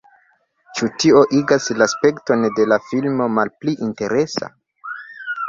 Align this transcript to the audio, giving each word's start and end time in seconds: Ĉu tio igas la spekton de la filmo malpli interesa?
Ĉu 0.77 0.87
tio 1.03 1.19
igas 1.39 1.67
la 1.81 1.87
spekton 1.93 2.47
de 2.61 2.67
la 2.73 2.79
filmo 2.87 3.29
malpli 3.35 3.77
interesa? 3.91 4.53